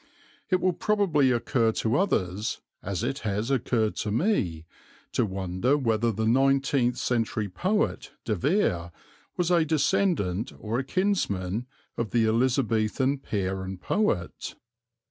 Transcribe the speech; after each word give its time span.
It 0.49 0.59
will 0.61 0.73
probably 0.73 1.29
occur 1.29 1.71
to 1.73 1.95
others, 1.95 2.59
as 2.81 3.03
it 3.03 3.19
has 3.19 3.51
occurred 3.51 3.95
to 3.97 4.09
me, 4.11 4.65
to 5.11 5.27
wonder 5.27 5.77
whether 5.77 6.11
the 6.11 6.25
nineteenth 6.25 6.97
century 6.97 7.47
poet 7.47 8.09
De 8.25 8.33
Vere 8.33 8.89
was 9.37 9.51
a 9.51 9.63
descendant 9.63 10.53
or 10.57 10.79
a 10.79 10.83
kinsman 10.83 11.67
of 11.97 12.09
the 12.09 12.25
Elizabethan 12.25 13.19
peer 13.19 13.61
and 13.61 13.79
poet. 13.79 14.55